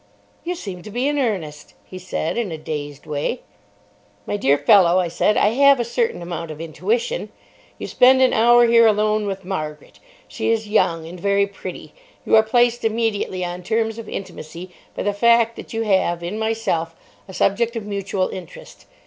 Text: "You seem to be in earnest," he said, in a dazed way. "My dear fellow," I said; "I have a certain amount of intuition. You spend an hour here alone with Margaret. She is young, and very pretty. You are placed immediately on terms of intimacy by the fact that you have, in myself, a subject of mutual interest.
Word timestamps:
"You 0.43 0.55
seem 0.55 0.81
to 0.81 0.89
be 0.89 1.07
in 1.07 1.19
earnest," 1.19 1.75
he 1.85 1.99
said, 1.99 2.35
in 2.35 2.51
a 2.51 2.57
dazed 2.57 3.05
way. 3.05 3.41
"My 4.25 4.35
dear 4.35 4.57
fellow," 4.57 4.97
I 4.99 5.07
said; 5.07 5.37
"I 5.37 5.49
have 5.49 5.79
a 5.79 5.83
certain 5.85 6.23
amount 6.23 6.49
of 6.49 6.59
intuition. 6.59 7.29
You 7.77 7.85
spend 7.85 8.19
an 8.19 8.33
hour 8.33 8.65
here 8.65 8.87
alone 8.87 9.27
with 9.27 9.45
Margaret. 9.45 9.99
She 10.27 10.49
is 10.49 10.67
young, 10.67 11.07
and 11.07 11.19
very 11.19 11.45
pretty. 11.45 11.93
You 12.25 12.35
are 12.35 12.41
placed 12.41 12.83
immediately 12.83 13.45
on 13.45 13.61
terms 13.61 13.99
of 13.99 14.09
intimacy 14.09 14.73
by 14.95 15.03
the 15.03 15.13
fact 15.13 15.55
that 15.55 15.71
you 15.71 15.83
have, 15.83 16.23
in 16.23 16.39
myself, 16.39 16.95
a 17.27 17.33
subject 17.35 17.75
of 17.75 17.85
mutual 17.85 18.29
interest. 18.29 18.87